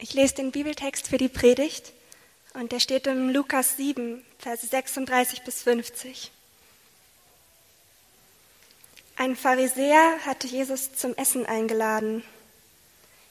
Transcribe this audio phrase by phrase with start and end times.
[0.00, 1.92] Ich lese den Bibeltext für die Predigt
[2.54, 6.30] und der steht im Lukas 7, Verse 36 bis 50.
[9.16, 12.22] Ein Pharisäer hatte Jesus zum Essen eingeladen.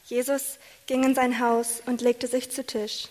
[0.07, 3.07] Jesus ging in sein Haus und legte sich zu Tisch.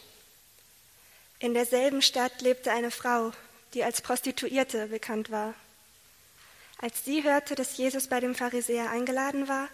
[1.38, 3.32] In derselben Stadt lebte eine Frau,
[3.72, 5.54] die als Prostituierte bekannt war.
[6.76, 9.70] Als sie hörte, dass Jesus bei dem Pharisäer eingeladen war,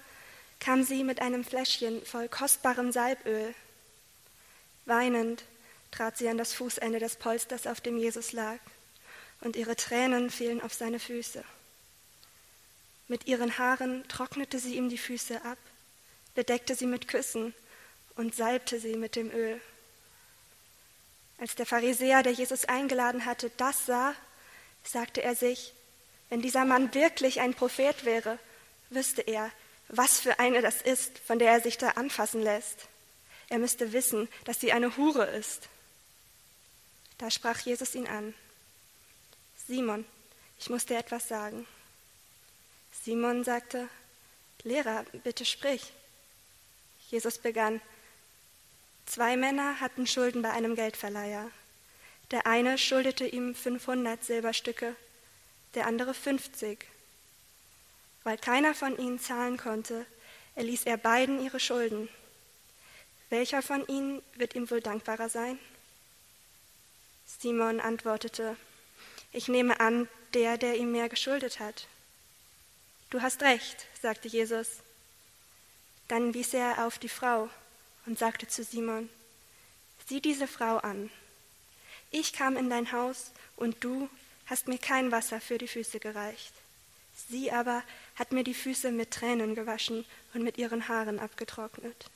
[0.61, 3.53] kam sie mit einem Fläschchen voll kostbarem Salböl.
[4.85, 5.45] Weinend
[5.91, 8.59] trat sie an das Fußende des Polsters, auf dem Jesus lag,
[9.41, 11.45] und ihre Tränen fielen auf seine Füße.
[13.09, 15.59] Mit ihren Haaren trocknete sie ihm die Füße ab,
[16.35, 17.55] bedeckte sie mit Küssen
[18.17, 19.61] und salbte sie mit dem Öl.
[21.39, 24.15] Als der Pharisäer, der Jesus eingeladen hatte, das sah,
[24.85, 25.75] sagte er sich,
[26.29, 28.39] wenn dieser Mann wirklich ein Prophet wäre,
[28.91, 29.51] wüsste er,
[29.89, 32.89] was für eine das ist, von der er sich da anfassen lässt.
[33.53, 35.69] Er müsste wissen, dass sie eine Hure ist.
[37.19, 38.33] Da sprach Jesus ihn an.
[39.69, 40.07] Simon,
[40.59, 41.67] ich muss dir etwas sagen.
[43.05, 43.91] Simon sagte,
[44.63, 45.93] Lehrer, bitte sprich.
[47.11, 47.83] Jesus begann,
[49.05, 51.51] zwei Männer hatten Schulden bei einem Geldverleiher.
[52.31, 54.97] Der eine schuldete ihm 500 Silberstücke,
[55.75, 56.87] der andere 50.
[58.25, 60.07] Weil keiner von ihnen zahlen konnte,
[60.55, 62.09] erließ er beiden ihre Schulden.
[63.33, 65.59] Welcher von ihnen wird ihm wohl dankbarer sein?
[67.25, 68.59] Simon antwortete,
[69.33, 71.89] ich nehme an, der, der ihm mehr geschuldet hat.
[73.09, 74.81] Du hast recht, sagte Jesus.
[76.09, 77.49] Dann wies er auf die Frau
[78.05, 79.09] und sagte zu Simon,
[80.07, 81.09] sieh diese Frau an.
[82.11, 84.11] Ich kam in dein Haus und du
[84.45, 86.53] hast mir kein Wasser für die Füße gereicht.
[87.31, 87.83] Sie aber
[88.17, 92.11] hat mir die Füße mit Tränen gewaschen und mit ihren Haaren abgetrocknet.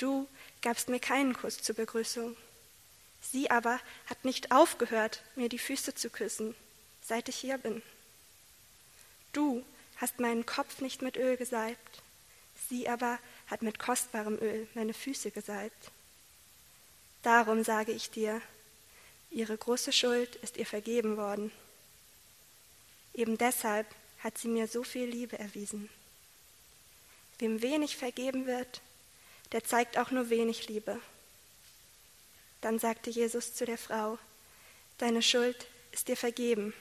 [0.00, 0.26] Du
[0.62, 2.34] gabst mir keinen Kuss zur Begrüßung.
[3.20, 6.54] Sie aber hat nicht aufgehört, mir die Füße zu küssen,
[7.02, 7.82] seit ich hier bin.
[9.34, 9.62] Du
[9.98, 12.02] hast meinen Kopf nicht mit Öl gesalbt,
[12.70, 15.90] sie aber hat mit kostbarem Öl meine Füße gesalbt.
[17.22, 18.40] Darum sage ich dir,
[19.30, 21.52] ihre große Schuld ist ihr vergeben worden.
[23.12, 23.86] Eben deshalb
[24.20, 25.90] hat sie mir so viel Liebe erwiesen.
[27.38, 28.80] Wem wenig vergeben wird,
[29.52, 31.00] der zeigt auch nur wenig Liebe.
[32.60, 34.18] Dann sagte Jesus zu der Frau,
[34.98, 36.74] Deine Schuld ist dir vergeben.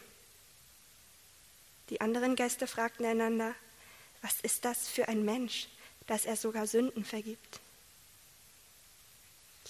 [1.89, 3.55] Die anderen Gäste fragten einander,
[4.21, 5.69] Was ist das für ein Mensch,
[6.07, 7.61] dass er sogar Sünden vergibt?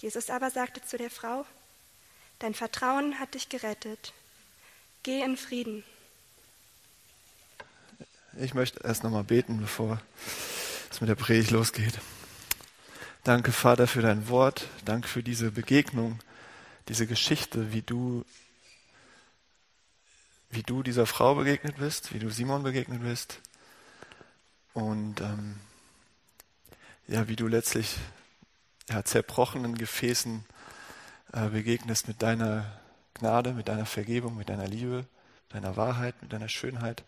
[0.01, 1.45] Jesus aber sagte zu der Frau,
[2.39, 4.13] Dein Vertrauen hat dich gerettet.
[5.03, 5.83] Geh in Frieden.
[8.39, 10.01] Ich möchte erst nochmal beten, bevor
[10.89, 11.99] es mit der Predigt losgeht.
[13.29, 14.65] Danke, Vater, für dein Wort.
[14.85, 16.17] Danke für diese Begegnung,
[16.87, 18.25] diese Geschichte, wie du,
[20.49, 23.39] wie du dieser Frau begegnet bist, wie du Simon begegnet bist.
[24.73, 25.59] Und ähm,
[27.07, 27.97] ja, wie du letztlich
[28.89, 30.43] ja, zerbrochenen Gefäßen
[31.33, 32.65] äh, begegnest mit deiner
[33.13, 35.05] Gnade, mit deiner Vergebung, mit deiner Liebe,
[35.49, 37.03] deiner Wahrheit, mit deiner Schönheit.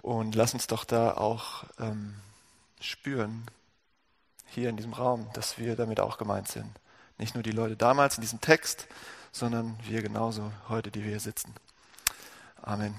[0.00, 2.14] Und lass uns doch da auch ähm,
[2.80, 3.44] spüren,
[4.50, 6.68] hier in diesem Raum, dass wir damit auch gemeint sind.
[7.18, 8.86] Nicht nur die Leute damals in diesem Text,
[9.32, 11.54] sondern wir genauso heute, die wir hier sitzen.
[12.62, 12.94] Amen.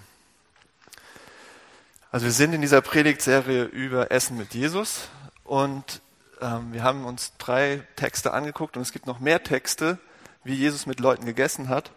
[2.12, 5.10] Also wir sind in dieser Predigtserie über Essen mit Jesus
[5.44, 6.02] und
[6.42, 9.98] ähm, wir haben uns drei Texte angeguckt und es gibt noch mehr Texte,
[10.44, 11.92] wie Jesus mit Leuten gegessen hat.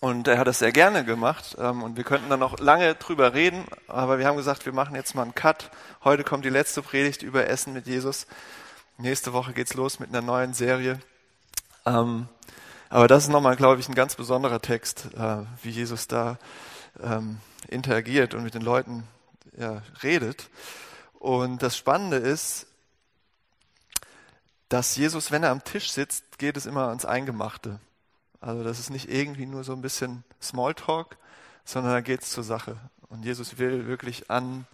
[0.00, 3.34] Und er hat das sehr gerne gemacht ähm, und wir könnten dann noch lange drüber
[3.34, 5.70] reden, aber wir haben gesagt, wir machen jetzt mal einen Cut.
[6.04, 8.28] Heute kommt die letzte Predigt über Essen mit Jesus.
[8.96, 11.00] Nächste Woche geht's los mit einer neuen Serie.
[11.84, 12.28] Ähm,
[12.90, 16.38] aber das ist nochmal, glaube ich, ein ganz besonderer Text, äh, wie Jesus da
[17.02, 19.04] ähm, interagiert und mit den Leuten
[20.04, 20.50] redet.
[21.18, 22.68] Und das Spannende ist,
[24.68, 27.80] dass Jesus, wenn er am Tisch sitzt, geht es immer ans Eingemachte.
[28.40, 31.16] Also das ist nicht irgendwie nur so ein bisschen Smalltalk,
[31.64, 32.76] sondern da geht es zur Sache.
[33.08, 34.66] Und Jesus will wirklich an,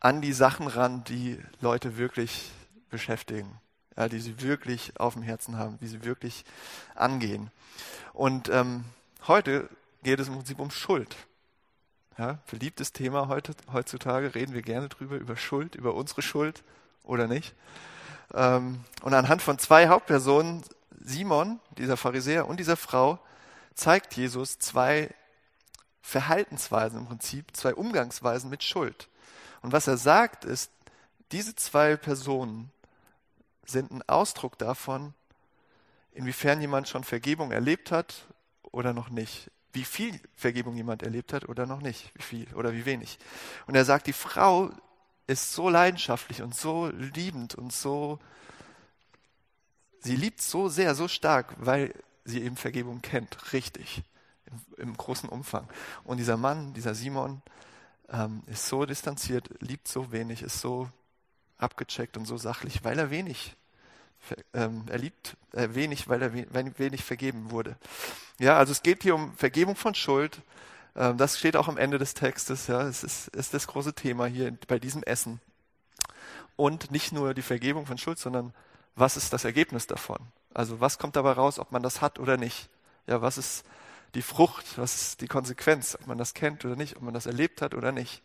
[0.00, 2.50] an die Sachen ran, die Leute wirklich
[2.90, 3.60] beschäftigen,
[3.96, 6.44] ja, die sie wirklich auf dem Herzen haben, die sie wirklich
[6.94, 7.50] angehen.
[8.12, 8.84] Und ähm,
[9.26, 9.68] heute
[10.02, 11.16] geht es im Prinzip um Schuld.
[12.18, 16.62] Ja, beliebtes Thema heute, heutzutage, reden wir gerne drüber, über Schuld, über unsere Schuld
[17.02, 17.54] oder nicht.
[18.32, 20.62] Ähm, und anhand von zwei Hauptpersonen
[21.06, 23.20] Simon, dieser Pharisäer und dieser Frau
[23.74, 25.14] zeigt Jesus zwei
[26.02, 29.08] Verhaltensweisen im Prinzip, zwei Umgangsweisen mit Schuld.
[29.62, 30.70] Und was er sagt ist,
[31.30, 32.72] diese zwei Personen
[33.64, 35.14] sind ein Ausdruck davon,
[36.12, 38.26] inwiefern jemand schon Vergebung erlebt hat
[38.62, 39.50] oder noch nicht.
[39.72, 42.10] Wie viel Vergebung jemand erlebt hat oder noch nicht.
[42.14, 43.18] Wie viel oder wie wenig.
[43.66, 44.70] Und er sagt, die Frau
[45.28, 48.18] ist so leidenschaftlich und so liebend und so,
[50.06, 51.94] sie liebt so sehr, so stark, weil
[52.24, 54.02] sie eben Vergebung kennt, richtig,
[54.46, 55.68] im, im großen Umfang.
[56.04, 57.42] Und dieser Mann, dieser Simon,
[58.08, 60.88] ähm, ist so distanziert, liebt so wenig, ist so
[61.58, 63.56] abgecheckt und so sachlich, weil er wenig
[64.54, 66.32] ähm, er liebt äh, wenig, weil er
[66.78, 67.76] wenig vergeben wurde.
[68.38, 70.40] Ja, also es geht hier um Vergebung von Schuld.
[70.94, 72.66] Ähm, das steht auch am Ende des Textes.
[72.66, 75.40] Ja, es ist, ist das große Thema hier bei diesem Essen.
[76.56, 78.54] Und nicht nur die Vergebung von Schuld, sondern
[78.96, 80.18] was ist das Ergebnis davon?
[80.54, 82.68] Also was kommt dabei raus, ob man das hat oder nicht?
[83.06, 83.64] Ja, was ist
[84.14, 84.78] die Frucht?
[84.78, 87.74] Was ist die Konsequenz, ob man das kennt oder nicht, ob man das erlebt hat
[87.74, 88.22] oder nicht?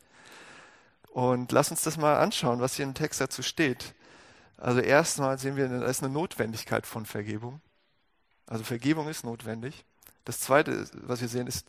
[1.10, 3.94] Und lass uns das mal anschauen, was hier im Text dazu steht.
[4.58, 7.60] Also erstmal sehen wir, da ist eine Notwendigkeit von Vergebung.
[8.48, 9.84] Also Vergebung ist notwendig.
[10.24, 11.68] Das Zweite, was wir sehen, ist,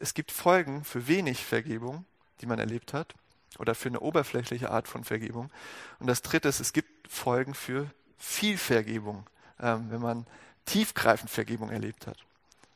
[0.00, 2.04] es gibt Folgen für wenig Vergebung,
[2.40, 3.14] die man erlebt hat,
[3.58, 5.50] oder für eine oberflächliche Art von Vergebung.
[6.00, 7.90] Und das Dritte ist, es gibt Folgen für
[8.22, 9.26] viel Vergebung,
[9.60, 10.26] ähm, wenn man
[10.64, 12.18] tiefgreifend Vergebung erlebt hat.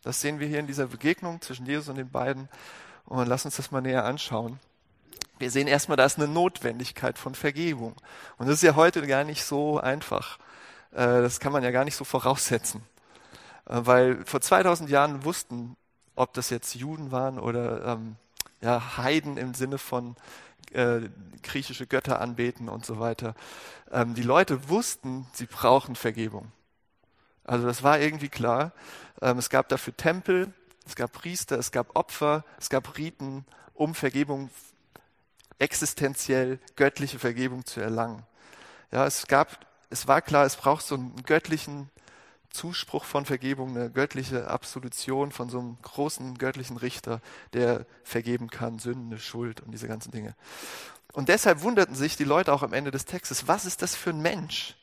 [0.02, 2.48] Das sehen wir hier in dieser Begegnung zwischen Jesus und den beiden.
[3.04, 4.58] Und lass uns das mal näher anschauen
[5.38, 7.94] wir sehen erstmal, da ist eine Notwendigkeit von Vergebung.
[8.38, 10.38] Und das ist ja heute gar nicht so einfach.
[10.92, 12.82] Äh, das kann man ja gar nicht so voraussetzen.
[13.66, 15.76] Äh, weil vor 2000 Jahren wussten,
[16.14, 18.16] ob das jetzt Juden waren oder ähm,
[18.62, 20.16] ja, Heiden im Sinne von
[20.72, 21.08] äh,
[21.42, 23.34] griechische Götter anbeten und so weiter.
[23.90, 26.52] Ähm, die Leute wussten, sie brauchen Vergebung.
[27.44, 28.72] Also das war irgendwie klar.
[29.22, 30.52] Ähm, es gab dafür Tempel,
[30.86, 34.50] es gab Priester, es gab Opfer, es gab Riten, um Vergebung
[35.58, 38.24] existenziell göttliche Vergebung zu erlangen.
[38.92, 41.90] Ja, es gab, es war klar, es braucht so einen göttlichen
[42.56, 47.20] Zuspruch von Vergebung, eine göttliche Absolution von so einem großen göttlichen Richter,
[47.52, 50.34] der vergeben kann, Sünde, Schuld und diese ganzen Dinge.
[51.12, 54.10] Und deshalb wunderten sich die Leute auch am Ende des Textes, was ist das für
[54.10, 54.76] ein Mensch,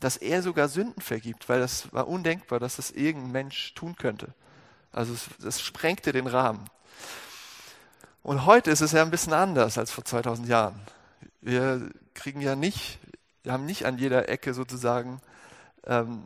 [0.00, 4.34] dass er sogar Sünden vergibt, weil das war undenkbar, dass das irgendein Mensch tun könnte.
[4.92, 6.64] Also es, es sprengte den Rahmen.
[8.22, 10.80] Und heute ist es ja ein bisschen anders als vor 2000 Jahren.
[11.40, 12.98] Wir kriegen ja nicht,
[13.42, 15.20] wir haben nicht an jeder Ecke sozusagen,
[15.86, 16.22] ähm,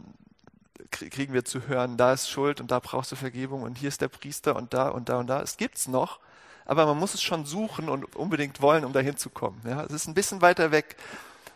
[0.90, 4.00] kriegen wir zu hören, da ist Schuld und da brauchst du Vergebung und hier ist
[4.00, 5.42] der Priester und da und da und da.
[5.42, 6.20] Es gibt's noch,
[6.64, 9.60] aber man muss es schon suchen und unbedingt wollen, um dahin zu kommen.
[9.64, 10.96] Ja, es ist ein bisschen weiter weg.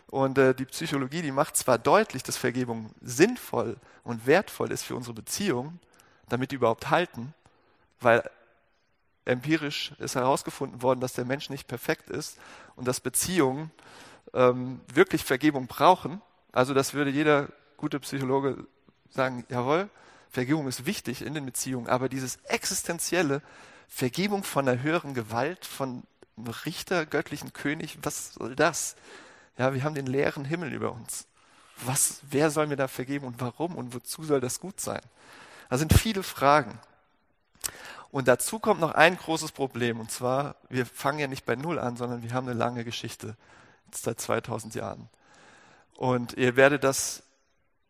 [0.07, 4.95] Und äh, die Psychologie, die macht zwar deutlich, dass Vergebung sinnvoll und wertvoll ist für
[4.95, 5.79] unsere Beziehung,
[6.29, 7.33] damit die überhaupt halten,
[7.99, 8.29] weil
[9.25, 12.37] empirisch ist herausgefunden worden, dass der Mensch nicht perfekt ist
[12.75, 13.71] und dass Beziehungen
[14.33, 16.21] ähm, wirklich Vergebung brauchen.
[16.51, 18.67] Also das würde jeder gute Psychologe
[19.13, 19.89] sagen, jawohl,
[20.31, 23.41] Vergebung ist wichtig in den Beziehungen, aber dieses existenzielle
[23.87, 26.03] Vergebung von einer höheren Gewalt, von
[26.35, 28.95] einem Richter, göttlichen König, was soll das?
[29.57, 31.27] Ja, wir haben den leeren Himmel über uns.
[31.85, 35.01] Was, wer soll mir da vergeben und warum und wozu soll das gut sein?
[35.69, 36.79] Da sind viele Fragen.
[38.11, 41.79] Und dazu kommt noch ein großes Problem, und zwar, wir fangen ja nicht bei Null
[41.79, 43.35] an, sondern wir haben eine lange Geschichte,
[43.91, 45.09] seit 2000 Jahren.
[45.95, 47.23] Und ihr werdet das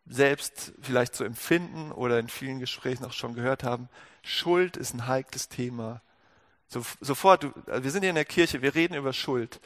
[0.06, 3.88] selbst vielleicht so empfinden oder in vielen Gesprächen auch schon gehört haben.
[4.22, 6.02] Schuld ist ein heikles Thema.
[6.68, 9.60] So, sofort, wir sind hier in der Kirche, wir reden über Schuld.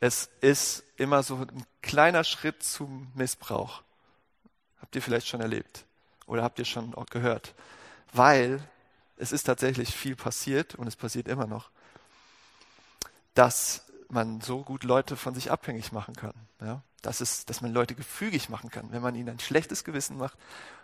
[0.00, 3.82] Es ist immer so ein kleiner Schritt zum Missbrauch.
[4.80, 5.84] Habt ihr vielleicht schon erlebt
[6.26, 7.54] oder habt ihr schon auch gehört?
[8.12, 8.62] Weil
[9.16, 11.70] es ist tatsächlich viel passiert und es passiert immer noch,
[13.34, 16.34] dass man so gut Leute von sich abhängig machen kann.
[16.60, 16.82] Ja?
[17.02, 20.38] Das ist, dass man Leute gefügig machen kann, wenn man ihnen ein schlechtes Gewissen macht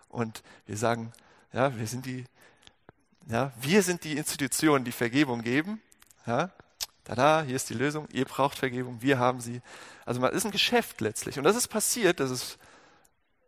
[0.09, 1.13] und wir sagen,
[1.53, 2.25] ja, wir sind die,
[3.27, 5.81] ja, wir sind die Institutionen, die Vergebung geben.
[6.27, 6.51] Ja?
[7.05, 9.61] Tada, hier ist die Lösung, ihr braucht Vergebung, wir haben sie.
[10.05, 11.39] Also man ist ein Geschäft letztlich.
[11.39, 12.59] Und das ist passiert, das ist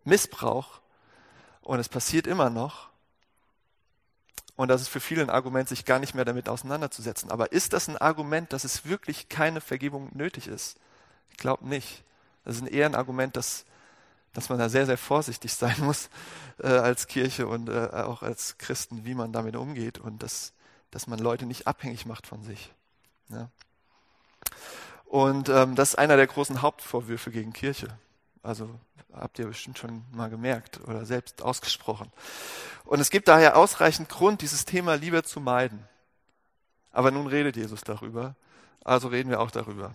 [0.04, 0.80] Missbrauch.
[1.60, 2.90] Und es passiert immer noch.
[4.56, 7.30] Und das ist für viele ein Argument, sich gar nicht mehr damit auseinanderzusetzen.
[7.30, 10.78] Aber ist das ein Argument, dass es wirklich keine Vergebung nötig ist?
[11.30, 12.04] Ich glaube nicht.
[12.44, 13.64] Das ist eher ein Argument, dass,
[14.32, 16.08] dass man da sehr, sehr vorsichtig sein muss
[16.62, 20.52] äh, als Kirche und äh, auch als Christen, wie man damit umgeht und dass,
[20.92, 22.72] dass man Leute nicht abhängig macht von sich.
[23.30, 23.48] Ja.
[25.06, 27.88] Und ähm, das ist einer der großen Hauptvorwürfe gegen Kirche.
[28.44, 28.68] Also
[29.10, 32.12] habt ihr bestimmt schon mal gemerkt oder selbst ausgesprochen.
[32.84, 35.88] Und es gibt daher ausreichend Grund, dieses Thema lieber zu meiden.
[36.92, 38.36] Aber nun redet Jesus darüber,
[38.84, 39.94] also reden wir auch darüber.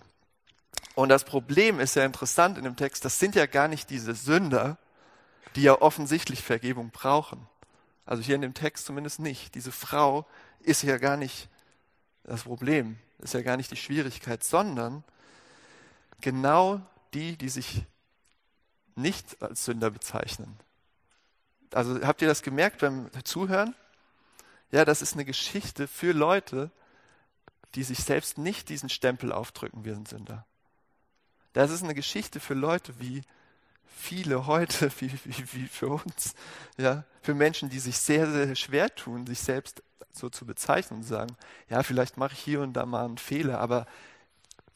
[0.96, 4.16] Und das Problem ist ja interessant in dem Text, das sind ja gar nicht diese
[4.16, 4.78] Sünder,
[5.54, 7.46] die ja offensichtlich Vergebung brauchen.
[8.04, 9.54] Also hier in dem Text zumindest nicht.
[9.54, 10.26] Diese Frau
[10.58, 11.48] ist ja gar nicht
[12.24, 15.04] das Problem, ist ja gar nicht die Schwierigkeit, sondern
[16.20, 16.80] genau
[17.14, 17.86] die, die sich
[19.00, 20.56] nicht als Sünder bezeichnen.
[21.72, 23.74] Also habt ihr das gemerkt beim Zuhören?
[24.72, 26.70] Ja, das ist eine Geschichte für Leute,
[27.74, 30.46] die sich selbst nicht diesen Stempel aufdrücken, wir sind Sünder.
[31.52, 33.22] Das ist eine Geschichte für Leute wie
[34.00, 36.34] viele heute, wie, wie, wie für uns,
[36.76, 41.04] ja, für Menschen, die sich sehr, sehr schwer tun, sich selbst so zu bezeichnen und
[41.04, 41.36] sagen,
[41.68, 43.86] ja, vielleicht mache ich hier und da mal einen Fehler, aber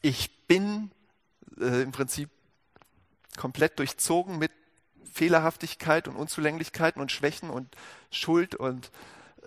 [0.01, 0.91] ich bin
[1.59, 2.29] äh, im Prinzip
[3.37, 4.51] komplett durchzogen mit
[5.11, 7.75] Fehlerhaftigkeit und Unzulänglichkeiten und Schwächen und
[8.11, 8.91] Schuld und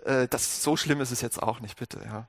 [0.05, 2.27] äh, das so schlimm ist es jetzt auch nicht, bitte, ja.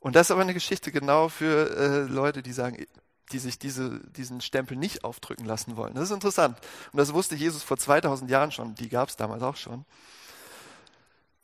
[0.00, 2.84] Und das ist aber eine Geschichte genau für äh, Leute, die sagen,
[3.32, 5.94] die sich diese, diesen Stempel nicht aufdrücken lassen wollen.
[5.94, 6.58] Das ist interessant.
[6.92, 8.74] Und das wusste Jesus vor 2000 Jahren schon.
[8.74, 9.86] Die gab es damals auch schon.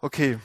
[0.01, 0.39] Okay,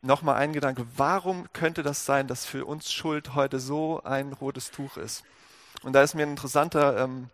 [0.00, 0.86] nochmal ein Gedanke.
[0.96, 5.24] Warum könnte das sein, dass für uns Schuld heute so ein rotes Tuch ist?
[5.82, 7.30] Und da ist mir ein interessanter ähm,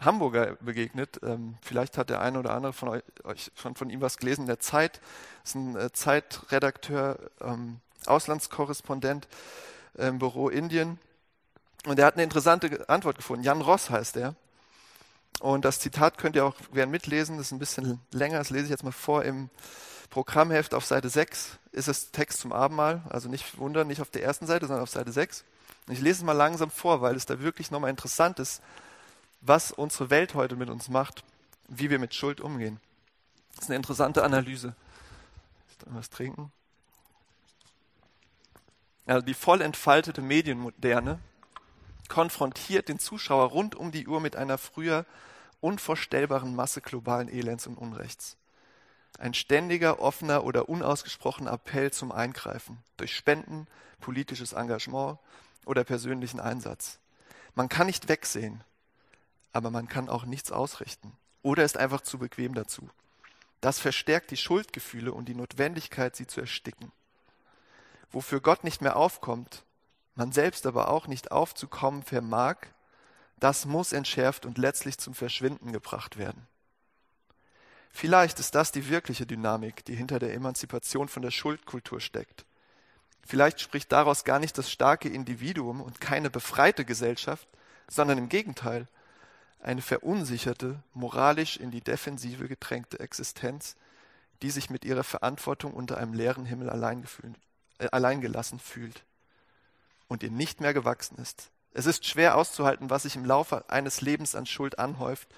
[0.00, 1.20] Hamburger begegnet.
[1.22, 4.46] Ähm, vielleicht hat der eine oder andere von euch schon von ihm was gelesen.
[4.46, 5.00] Der Zeit
[5.44, 9.28] ist ein äh, Zeitredakteur, ähm, Auslandskorrespondent
[9.94, 10.98] im Büro Indien.
[11.86, 13.44] Und er hat eine interessante Antwort gefunden.
[13.44, 14.34] Jan Ross heißt er.
[15.40, 17.38] Und das Zitat könnt ihr auch gerne mitlesen.
[17.38, 18.38] Das ist ein bisschen länger.
[18.38, 19.24] Das lese ich jetzt mal vor.
[19.24, 19.48] Im
[20.10, 23.02] Programmheft auf Seite 6 ist es Text zum Abendmahl.
[23.08, 25.44] Also nicht wundern, nicht auf der ersten Seite, sondern auf Seite 6.
[25.86, 28.60] Und ich lese es mal langsam vor, weil es da wirklich nochmal interessant ist,
[29.40, 31.24] was unsere Welt heute mit uns macht,
[31.68, 32.80] wie wir mit Schuld umgehen.
[33.54, 34.74] Das ist eine interessante Analyse.
[35.70, 36.52] Ich will was trinken.
[39.06, 41.18] Also die voll entfaltete Medienmoderne
[42.08, 45.06] konfrontiert den Zuschauer rund um die Uhr mit einer früher
[45.60, 48.36] unvorstellbaren Masse globalen Elends und Unrechts.
[49.18, 53.66] Ein ständiger, offener oder unausgesprochener Appell zum Eingreifen durch Spenden,
[54.00, 55.18] politisches Engagement
[55.66, 56.98] oder persönlichen Einsatz.
[57.54, 58.62] Man kann nicht wegsehen,
[59.52, 62.88] aber man kann auch nichts ausrichten oder ist einfach zu bequem dazu.
[63.60, 66.92] Das verstärkt die Schuldgefühle und die Notwendigkeit, sie zu ersticken.
[68.10, 69.64] Wofür Gott nicht mehr aufkommt,
[70.14, 72.56] man selbst aber auch nicht aufzukommen vermag,
[73.38, 76.46] das muss entschärft und letztlich zum Verschwinden gebracht werden.
[77.90, 82.44] Vielleicht ist das die wirkliche Dynamik, die hinter der Emanzipation von der Schuldkultur steckt.
[83.26, 87.48] Vielleicht spricht daraus gar nicht das starke Individuum und keine befreite Gesellschaft,
[87.88, 88.88] sondern im Gegenteil
[89.62, 93.76] eine verunsicherte, moralisch in die Defensive gedrängte Existenz,
[94.42, 97.36] die sich mit ihrer Verantwortung unter einem leeren Himmel allein, gefühlt,
[97.78, 99.04] äh, allein gelassen fühlt
[100.08, 101.50] und ihr nicht mehr gewachsen ist.
[101.72, 105.28] Es ist schwer auszuhalten, was sich im Laufe eines Lebens an Schuld anhäuft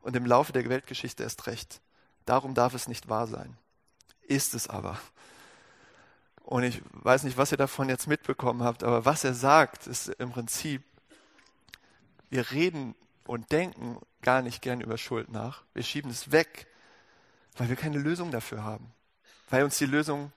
[0.00, 1.80] und im Laufe der Weltgeschichte erst recht.
[2.24, 3.56] Darum darf es nicht wahr sein.
[4.22, 4.98] Ist es aber.
[6.42, 10.08] Und ich weiß nicht, was ihr davon jetzt mitbekommen habt, aber was er sagt, ist
[10.08, 10.82] im Prinzip,
[12.30, 12.94] wir reden
[13.26, 15.62] und denken gar nicht gern über Schuld nach.
[15.74, 16.66] Wir schieben es weg,
[17.56, 18.92] weil wir keine Lösung dafür haben.
[19.50, 20.32] Weil uns die Lösung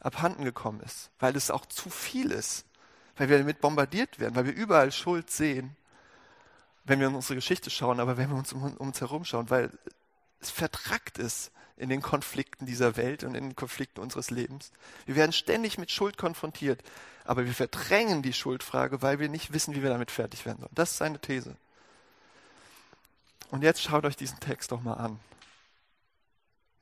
[0.00, 1.10] abhanden gekommen ist.
[1.18, 2.66] Weil es auch zu viel ist
[3.16, 5.76] weil wir damit bombardiert werden, weil wir überall Schuld sehen,
[6.84, 9.70] wenn wir in unsere Geschichte schauen, aber wenn wir uns um, uns herum schauen, weil
[10.40, 14.70] es vertrackt ist in den Konflikten dieser Welt und in den Konflikten unseres Lebens.
[15.06, 16.82] Wir werden ständig mit Schuld konfrontiert,
[17.24, 20.74] aber wir verdrängen die Schuldfrage, weil wir nicht wissen, wie wir damit fertig werden sollen.
[20.74, 21.56] Das ist seine These.
[23.50, 25.20] Und jetzt schaut euch diesen Text doch mal an.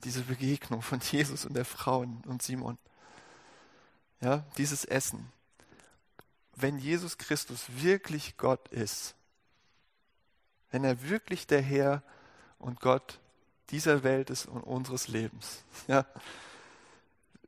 [0.04, 2.78] Diese Begegnung von Jesus und der Frau und Simon.
[4.20, 5.32] Ja, dieses Essen
[6.56, 9.14] wenn Jesus Christus wirklich Gott ist,
[10.70, 12.02] wenn er wirklich der Herr
[12.58, 13.20] und Gott
[13.70, 16.06] dieser Welt ist und unseres Lebens, ja,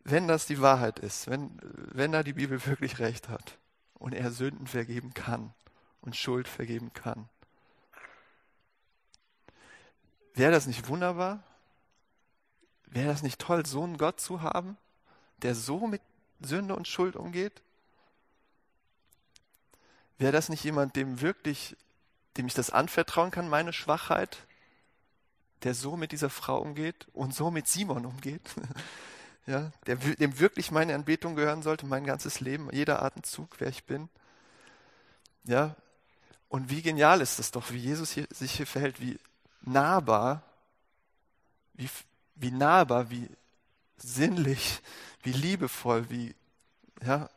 [0.05, 3.59] wenn das die Wahrheit ist, wenn, wenn da die Bibel wirklich recht hat
[3.95, 5.55] und er Sünden vergeben kann
[6.03, 7.29] und Schuld vergeben kann,
[10.35, 11.43] wäre das nicht wunderbar?
[12.87, 14.77] Wäre das nicht toll, so einen Gott zu haben,
[15.43, 16.03] der so mit
[16.41, 17.63] Sünde und Schuld umgeht?
[20.19, 21.77] Wäre das nicht jemand, dem wirklich,
[22.37, 24.39] dem ich das anvertrauen kann, meine Schwachheit,
[25.65, 28.43] der so mit dieser Frau umgeht und so mit Simon umgeht?
[29.47, 33.85] ja, der, dem wirklich meine Anbetung gehören sollte, mein ganzes Leben, jeder Atemzug, wer ich
[33.85, 34.09] bin.
[35.45, 35.75] Ja,
[36.49, 39.19] und wie genial ist das doch, wie Jesus hier, sich hier verhält, wie
[39.67, 40.43] nahbar,
[41.75, 41.89] wie,
[42.37, 43.29] wie nahbar, wie
[43.97, 44.81] sinnlich,
[45.23, 46.35] wie liebevoll, wie,
[47.03, 47.29] ja,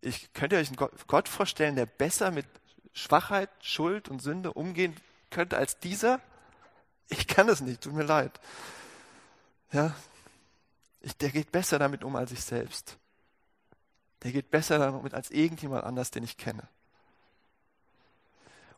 [0.00, 2.46] Ich könnte euch einen Gott vorstellen, der besser mit
[2.92, 4.96] Schwachheit, Schuld und Sünde umgehen
[5.30, 6.20] könnte als dieser?
[7.08, 8.40] Ich kann es nicht, tut mir leid.
[9.72, 9.94] Ja,
[11.00, 12.96] ich, der geht besser damit um als ich selbst.
[14.22, 16.68] Der geht besser damit als irgendjemand anders, den ich kenne.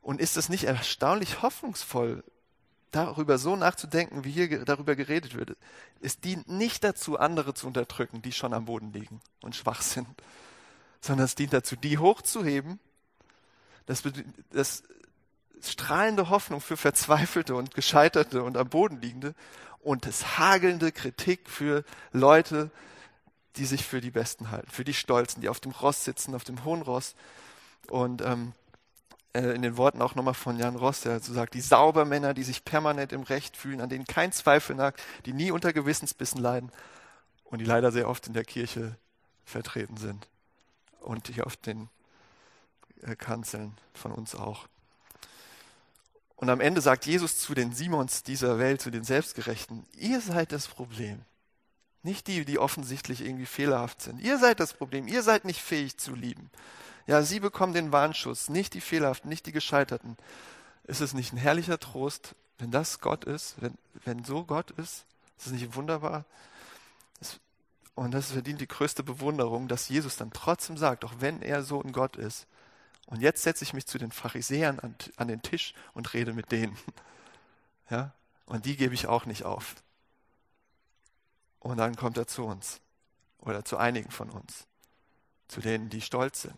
[0.05, 2.23] Und ist es nicht erstaunlich hoffnungsvoll,
[2.91, 5.57] darüber so nachzudenken, wie hier darüber geredet wird?
[6.03, 10.07] Es dient nicht dazu, andere zu unterdrücken, die schon am Boden liegen und schwach sind,
[11.01, 12.79] sondern es dient dazu, die hochzuheben.
[13.87, 14.03] Das,
[14.53, 14.83] das
[15.63, 19.35] strahlende Hoffnung für Verzweifelte und Gescheiterte und am Boden liegende
[19.81, 21.83] und das hagelnde Kritik für
[22.13, 22.71] Leute,
[23.57, 26.45] die sich für die Besten halten, für die Stolzen, die auf dem Ross sitzen, auf
[26.45, 27.15] dem hohen Ross.
[27.89, 28.64] Und ähm, äh,
[29.41, 32.65] in den Worten auch nochmal von Jan Ross, der so sagt, die Saubermänner, die sich
[32.65, 36.71] permanent im Recht fühlen, an denen kein Zweifel nagt, die nie unter Gewissensbissen leiden
[37.45, 38.97] und die leider sehr oft in der Kirche
[39.45, 40.29] vertreten sind
[41.01, 41.89] und hier auf den
[43.03, 44.67] äh, Kanzeln von uns auch.
[46.37, 50.53] Und am Ende sagt Jesus zu den Simons dieser Welt, zu den Selbstgerechten, ihr seid
[50.53, 51.21] das Problem.
[52.03, 54.21] Nicht die, die offensichtlich irgendwie fehlerhaft sind.
[54.21, 55.09] Ihr seid das Problem.
[55.09, 56.51] Ihr seid nicht fähig zu lieben.
[57.07, 60.17] Ja, sie bekommen den Warnschuss, nicht die Fehlerhaften, nicht die Gescheiterten.
[60.85, 65.05] Ist es nicht ein herrlicher Trost, wenn das Gott ist, wenn, wenn so Gott ist?
[65.39, 66.25] Ist es nicht wunderbar?
[67.95, 71.81] Und das verdient die größte Bewunderung, dass Jesus dann trotzdem sagt, auch wenn er so
[71.81, 72.47] ein Gott ist,
[73.07, 76.53] und jetzt setze ich mich zu den Pharisäern an, an den Tisch und rede mit
[76.53, 76.77] denen.
[77.91, 78.15] Ja?
[78.47, 79.75] Und die gebe ich auch nicht auf.
[81.61, 82.81] Und dann kommt er zu uns.
[83.41, 84.67] Oder zu einigen von uns.
[85.49, 86.57] Zu denen, die stolz sind,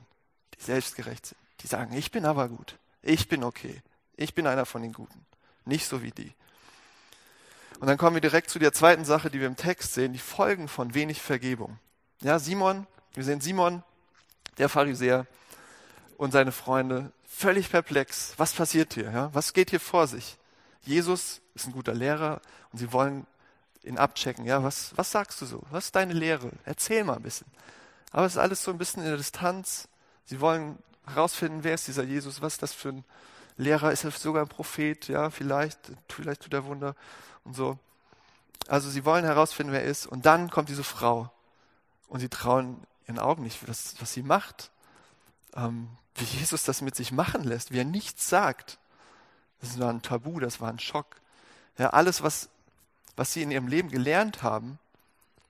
[0.59, 1.39] die selbstgerecht sind.
[1.61, 2.79] Die sagen, ich bin aber gut.
[3.03, 3.83] Ich bin okay.
[4.17, 5.25] Ich bin einer von den Guten.
[5.65, 6.33] Nicht so wie die.
[7.81, 10.19] Und dann kommen wir direkt zu der zweiten Sache, die wir im Text sehen, die
[10.19, 11.79] Folgen von wenig Vergebung.
[12.23, 13.83] Ja, Simon, wir sehen Simon,
[14.59, 15.27] der Pharisäer,
[16.17, 18.33] und seine Freunde völlig perplex.
[18.39, 19.11] Was passiert hier?
[19.11, 19.35] Ja?
[19.35, 20.39] Was geht hier vor sich?
[20.83, 22.41] Jesus ist ein guter Lehrer
[22.73, 23.27] und sie wollen
[23.83, 24.45] ihn abchecken.
[24.47, 25.63] Ja, was, was sagst du so?
[25.71, 26.51] Was ist deine Lehre?
[26.65, 27.47] Erzähl mal ein bisschen.
[28.13, 29.89] Aber es ist alles so ein bisschen in der Distanz.
[30.27, 32.43] Sie wollen herausfinden, wer ist dieser Jesus?
[32.43, 33.05] Was ist das für ein
[33.57, 33.93] Lehrer?
[33.93, 35.09] Ist er sogar ein Prophet?
[35.09, 36.95] Ja, vielleicht, vielleicht tut er Wunder
[37.45, 37.79] und so.
[38.69, 40.07] Also sie wollen herausfinden, wer er ist.
[40.07, 41.31] Und dann kommt diese Frau
[42.09, 44.71] und sie trauen ihren Augen nicht, was, was sie macht.
[45.55, 48.79] Ähm, wie Jesus das mit sich machen lässt, wie er nichts sagt.
[49.61, 51.17] Das war ein Tabu, das war ein Schock.
[51.79, 52.49] Ja, alles, was,
[53.17, 54.79] was sie in ihrem Leben gelernt haben,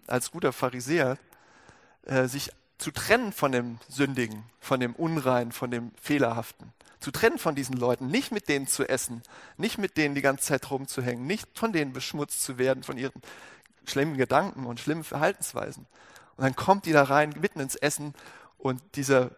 [0.07, 1.19] als guter Pharisäer,
[2.05, 6.73] äh, sich zu trennen von dem Sündigen, von dem Unrein, von dem Fehlerhaften.
[7.01, 9.23] Zu trennen von diesen Leuten, nicht mit denen zu essen,
[9.57, 13.23] nicht mit denen die ganze Zeit rumzuhängen, nicht von denen beschmutzt zu werden, von ihren
[13.87, 15.87] schlimmen Gedanken und schlimmen Verhaltensweisen.
[16.37, 18.15] Und dann kommt die da rein, mitten ins Essen
[18.59, 19.31] und dieser,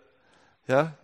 [0.66, 0.94] ja,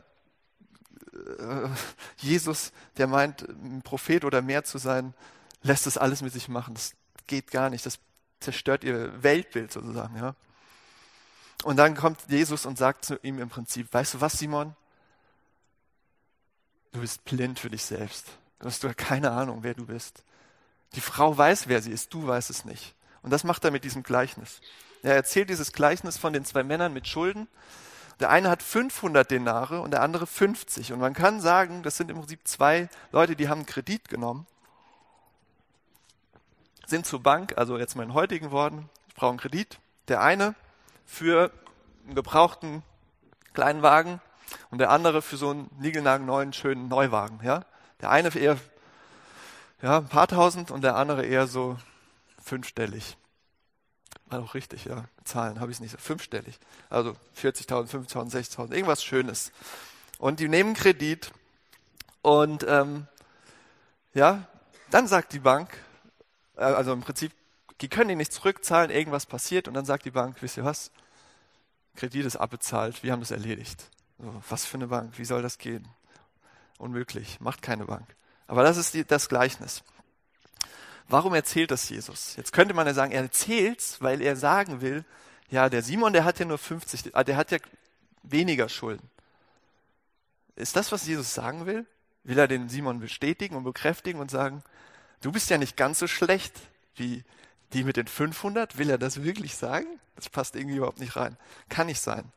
[1.13, 1.69] äh,
[2.17, 5.15] Jesus, der meint, ein Prophet oder mehr zu sein,
[5.63, 6.75] lässt das alles mit sich machen.
[6.75, 6.95] Das
[7.27, 7.87] geht gar nicht.
[7.87, 7.99] Das
[8.41, 10.17] zerstört ihr Weltbild sozusagen.
[10.17, 10.35] Ja?
[11.65, 14.77] Und dann kommt Jesus und sagt zu ihm im Prinzip, weißt du was, Simon?
[16.93, 18.27] Du bist blind für dich selbst.
[18.61, 20.23] Du hast keine Ahnung, wer du bist.
[20.95, 22.95] Die Frau weiß, wer sie ist, du weißt es nicht.
[23.23, 24.61] Und das macht er mit diesem Gleichnis.
[25.03, 27.49] Er erzählt dieses Gleichnis von den zwei Männern mit Schulden
[28.21, 30.93] der eine hat 500 Denare und der andere 50.
[30.93, 34.47] Und man kann sagen, das sind im Prinzip zwei Leute, die haben Kredit genommen,
[36.87, 39.79] sind zur Bank, also jetzt mal in heutigen Worten, ich brauche einen Kredit.
[40.09, 40.55] Der eine
[41.05, 41.51] für
[42.05, 42.83] einen gebrauchten
[43.53, 44.21] kleinen Wagen
[44.71, 47.41] und der andere für so einen niegelnagelneuen schönen Neuwagen.
[47.43, 47.65] Ja?
[48.01, 48.59] Der eine eher
[49.83, 51.79] ja, ein paar tausend und der andere eher so
[52.43, 53.17] fünfstellig.
[54.27, 55.05] War doch richtig, ja.
[55.25, 56.01] Zahlen habe ich nicht.
[56.01, 56.59] Fünfstellig.
[56.89, 59.53] Also 40.000, 50.000, 60.000, irgendwas Schönes.
[60.19, 61.33] Und die nehmen Kredit
[62.23, 63.07] und ähm,
[64.15, 64.47] ja,
[64.91, 65.69] dann sagt die Bank,
[66.57, 67.33] äh, also im Prinzip,
[67.81, 70.91] die können die nicht zurückzahlen, irgendwas passiert und dann sagt die Bank, wisst ihr was?
[71.97, 73.91] Kredit ist abbezahlt, wir haben das erledigt.
[74.19, 75.89] So, was für eine Bank, wie soll das gehen?
[76.79, 78.17] Unmöglich, macht keine Bank.
[78.47, 79.83] Aber das ist die, das Gleichnis.
[81.09, 82.37] Warum erzählt das Jesus?
[82.37, 85.05] Jetzt könnte man ja sagen, er erzählt's, weil er sagen will,
[85.51, 87.59] ja, der Simon, der hat ja nur 50, ah, der hat ja
[88.23, 89.09] weniger Schulden.
[90.57, 91.87] Ist das, was Jesus sagen will?
[92.23, 94.63] Will er den Simon bestätigen und bekräftigen und sagen,
[95.21, 96.55] du bist ja nicht ganz so schlecht
[96.97, 97.25] wie
[97.75, 98.79] die mit den 500?
[98.79, 99.87] Will er das wirklich sagen?
[100.17, 101.37] Das passt irgendwie überhaupt nicht rein.
[101.69, 102.33] Kann nicht sein.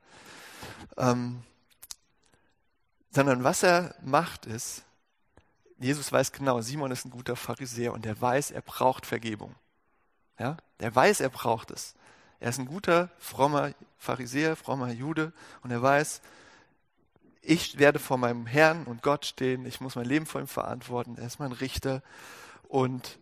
[0.97, 1.43] Ähm,
[3.11, 4.83] sondern was er macht ist,
[5.79, 9.53] Jesus weiß genau, Simon ist ein guter Pharisäer und er weiß, er braucht Vergebung.
[10.39, 10.57] Ja?
[10.79, 11.93] Der weiß, er braucht es.
[12.39, 16.21] Er ist ein guter, frommer Pharisäer, frommer Jude und er weiß,
[17.41, 21.17] ich werde vor meinem Herrn und Gott stehen, ich muss mein Leben vor ihm verantworten,
[21.17, 22.01] er ist mein Richter
[22.67, 23.19] und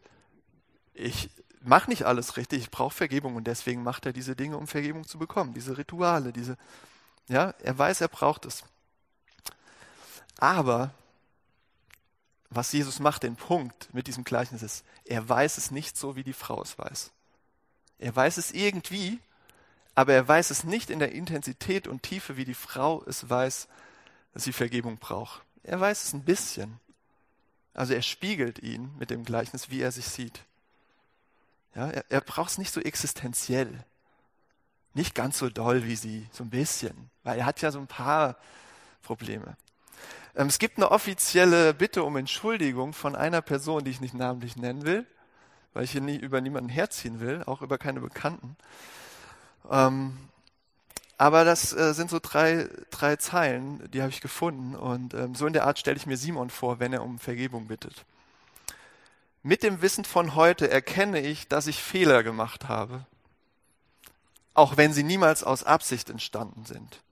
[0.94, 1.30] ich
[1.68, 5.06] mache nicht alles richtig, ich brauche Vergebung und deswegen macht er diese Dinge, um Vergebung
[5.08, 6.58] zu bekommen, diese Rituale, diese,
[7.28, 8.64] ja, er weiß, er braucht es.
[10.38, 10.92] Aber
[12.50, 16.24] was Jesus macht, den Punkt mit diesem Gleichnis ist, er weiß es nicht so, wie
[16.24, 17.12] die Frau es weiß.
[18.00, 19.20] Er weiß es irgendwie,
[19.94, 23.68] aber er weiß es nicht in der Intensität und Tiefe, wie die Frau es weiß,
[24.34, 25.42] dass sie Vergebung braucht.
[25.64, 26.80] Er weiß es ein bisschen.
[27.74, 30.44] Also er spiegelt ihn mit dem Gleichnis, wie er sich sieht.
[31.76, 33.84] Ja, er, er braucht es nicht so existenziell.
[34.94, 37.10] Nicht ganz so doll wie sie, so ein bisschen.
[37.24, 38.38] Weil er hat ja so ein paar
[39.02, 39.58] Probleme.
[40.36, 44.56] Ähm, es gibt eine offizielle Bitte um Entschuldigung von einer Person, die ich nicht namentlich
[44.56, 45.06] nennen will,
[45.74, 48.56] weil ich hier nie über niemanden herziehen will, auch über keine Bekannten.
[49.70, 50.18] Ähm,
[51.18, 54.76] aber das äh, sind so drei, drei Zeilen, die habe ich gefunden.
[54.76, 57.68] Und ähm, so in der Art stelle ich mir Simon vor, wenn er um Vergebung
[57.68, 58.06] bittet.
[59.46, 63.06] Mit dem Wissen von heute erkenne ich, dass ich Fehler gemacht habe,
[64.56, 67.04] auch wenn sie niemals aus Absicht entstanden sind.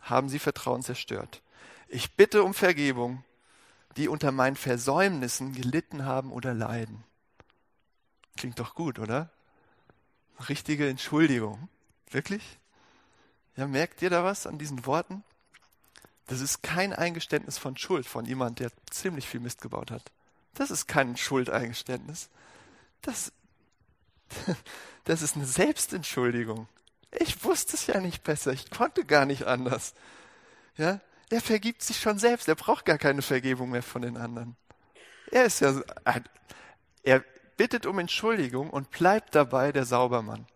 [0.00, 1.42] Haben sie Vertrauen zerstört.
[1.88, 3.24] Ich bitte um Vergebung,
[3.96, 7.02] die unter meinen Versäumnissen gelitten haben oder leiden.
[8.36, 9.28] Klingt doch gut, oder?
[10.48, 11.68] Richtige Entschuldigung.
[12.08, 12.60] Wirklich?
[13.56, 15.24] Ja, merkt ihr da was an diesen Worten?
[16.28, 20.12] Das ist kein Eingeständnis von Schuld von jemand, der ziemlich viel Mist gebaut hat.
[20.54, 22.28] Das ist kein Schuldeingeständnis.
[23.02, 23.32] Das,
[25.04, 26.68] das ist eine Selbstentschuldigung.
[27.10, 28.52] Ich wusste es ja nicht besser.
[28.52, 29.94] Ich konnte gar nicht anders.
[30.76, 32.48] Ja, der vergibt sich schon selbst.
[32.48, 34.56] Er braucht gar keine Vergebung mehr von den anderen.
[35.30, 35.80] Er ist ja,
[37.02, 37.24] er
[37.56, 40.46] bittet um Entschuldigung und bleibt dabei der Saubermann.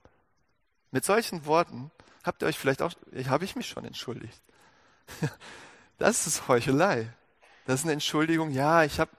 [0.91, 1.91] Mit solchen Worten
[2.23, 2.93] Habt ihr euch vielleicht auch,
[3.29, 4.41] habe ich mich schon entschuldigt.
[5.99, 7.07] Das ist Heuchelei.
[7.65, 9.13] Das ist eine Entschuldigung, ja, ich habe,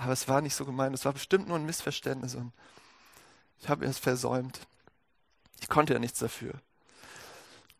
[0.00, 2.52] aber es war nicht so gemeint, es war bestimmt nur ein Missverständnis und
[3.60, 4.60] ich habe es versäumt.
[5.60, 6.54] Ich konnte ja nichts dafür.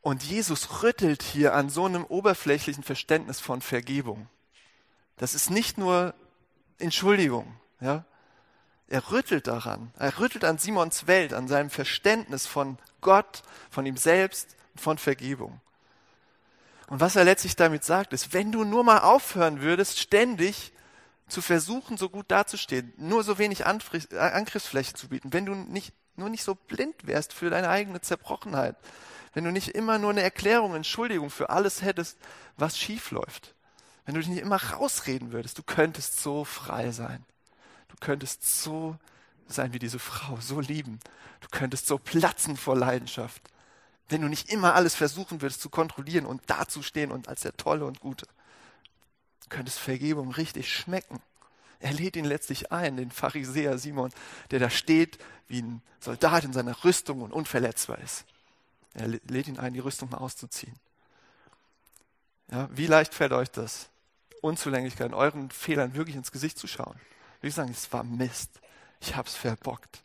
[0.03, 4.29] Und Jesus rüttelt hier an so einem oberflächlichen Verständnis von Vergebung.
[5.17, 6.13] Das ist nicht nur
[6.79, 8.05] Entschuldigung, ja.
[8.89, 9.95] Er rüttelt daran.
[9.99, 15.61] Er rüttelt an Simons Welt, an seinem Verständnis von Gott, von ihm selbst, von Vergebung.
[16.89, 20.73] Und was er letztlich damit sagt, ist, wenn du nur mal aufhören würdest, ständig
[21.31, 25.93] zu versuchen, so gut dazustehen, nur so wenig äh, Angriffsfläche zu bieten, wenn du nicht,
[26.17, 28.77] nur nicht so blind wärst für deine eigene Zerbrochenheit,
[29.33, 32.19] wenn du nicht immer nur eine Erklärung, Entschuldigung für alles hättest,
[32.57, 33.55] was schief läuft,
[34.05, 37.25] wenn du dich nicht immer rausreden würdest, du könntest so frei sein.
[37.89, 38.97] Du könntest so
[39.47, 41.01] sein wie diese Frau, so lieben.
[41.41, 43.43] Du könntest so platzen vor Leidenschaft
[44.11, 47.85] wenn du nicht immer alles versuchen würdest zu kontrollieren und dazustehen und als der Tolle
[47.85, 48.27] und Gute,
[49.51, 51.21] könntest Vergebung richtig schmecken.
[51.81, 54.13] Er lädt ihn letztlich ein, den Pharisäer Simon,
[54.51, 58.25] der da steht wie ein Soldat in seiner Rüstung und unverletzbar ist.
[58.95, 60.75] Er lädt ihn ein, die Rüstung mal auszuziehen.
[62.51, 63.89] Ja, wie leicht fällt euch das,
[64.43, 66.99] Unzulänglichkeiten, euren Fehlern wirklich ins Gesicht zu schauen?
[67.43, 68.61] Ich sagen, es war Mist.
[69.01, 70.03] Ich hab's verbockt.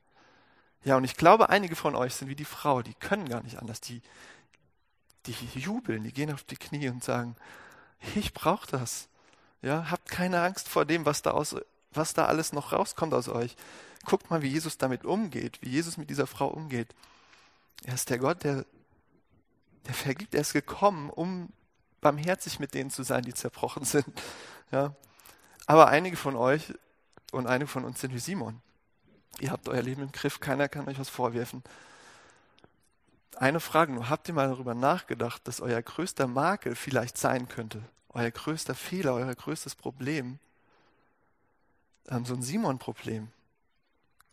[0.84, 3.58] Ja, und ich glaube, einige von euch sind wie die Frau, die können gar nicht
[3.58, 3.82] anders.
[3.82, 4.02] Die,
[5.26, 7.36] die jubeln, die gehen auf die Knie und sagen,
[8.16, 9.10] ich brauche das.
[9.66, 11.56] Ja, habt keine Angst vor dem, was da, aus,
[11.92, 13.56] was da alles noch rauskommt aus euch.
[14.06, 16.94] Guckt mal, wie Jesus damit umgeht, wie Jesus mit dieser Frau umgeht.
[17.84, 18.64] Er ist der Gott, der,
[19.88, 20.36] der vergibt.
[20.36, 21.50] Er ist gekommen, um
[22.00, 24.06] barmherzig mit denen zu sein, die zerbrochen sind.
[24.72, 24.96] Ja.
[25.68, 26.74] Aber einige von euch
[27.32, 28.62] und einige von uns sind wie Simon.
[29.40, 31.64] Ihr habt euer Leben im Griff, keiner kann euch was vorwerfen.
[33.36, 37.84] Eine Frage nur, habt ihr mal darüber nachgedacht, dass euer größter Makel vielleicht sein könnte,
[38.16, 40.40] euer größter Fehler, euer größtes Problem,
[42.08, 43.28] ähm, so ein Simon-Problem.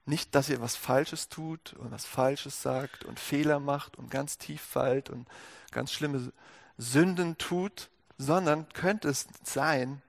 [0.06, 4.38] Nicht, dass ihr was Falsches tut und was Falsches sagt und Fehler macht und ganz
[4.38, 5.28] tief fallt und
[5.70, 6.32] ganz schlimme
[6.78, 10.00] Sünden tut, sondern könnte es sein,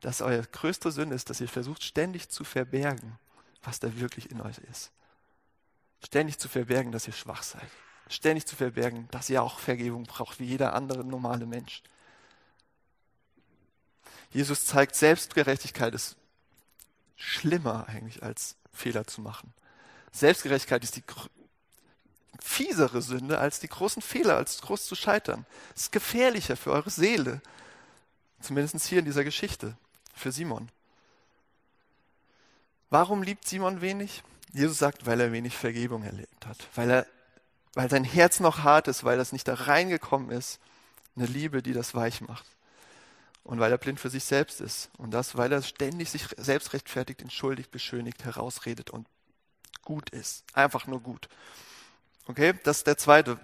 [0.00, 3.18] dass euer größte Sünde ist, dass ihr versucht ständig zu verbergen,
[3.62, 4.90] was da wirklich in euch ist.
[6.04, 7.68] Ständig zu verbergen, dass ihr schwach seid.
[8.08, 11.82] Ständig zu verbergen, dass ihr auch Vergebung braucht, wie jeder andere normale Mensch.
[14.36, 16.14] Jesus zeigt, Selbstgerechtigkeit ist
[17.16, 19.54] schlimmer eigentlich als Fehler zu machen.
[20.12, 21.02] Selbstgerechtigkeit ist die
[22.38, 25.46] fiesere Sünde als die großen Fehler, als groß zu scheitern.
[25.74, 27.40] Es ist gefährlicher für eure Seele.
[28.42, 29.74] Zumindest hier in dieser Geschichte,
[30.14, 30.68] für Simon.
[32.90, 34.22] Warum liebt Simon wenig?
[34.52, 37.06] Jesus sagt, weil er wenig Vergebung erlebt hat, weil er
[37.72, 40.60] weil sein Herz noch hart ist, weil das nicht da reingekommen ist.
[41.16, 42.55] Eine Liebe, die das weich macht.
[43.46, 44.90] Und weil er blind für sich selbst ist.
[44.98, 49.06] Und das, weil er ständig sich selbst rechtfertigt, entschuldigt, beschönigt, herausredet und
[49.84, 50.42] gut ist.
[50.52, 51.28] Einfach nur gut.
[52.26, 53.38] Okay, das ist der zweite.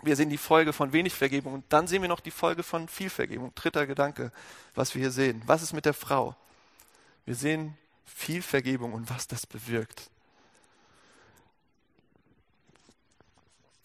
[0.00, 2.88] Wir sehen die Folge von wenig Vergebung und dann sehen wir noch die Folge von
[2.88, 3.54] viel Vergebung.
[3.54, 4.32] Dritter Gedanke,
[4.74, 5.42] was wir hier sehen.
[5.44, 6.34] Was ist mit der Frau?
[7.26, 10.08] Wir sehen viel Vergebung und was das bewirkt.